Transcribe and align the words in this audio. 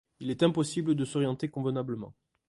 Il 0.19 0.31
est 0.31 0.41
impossible 0.41 0.95
de 0.95 1.05
s'orienter 1.05 1.47
convenablement. 1.47 2.15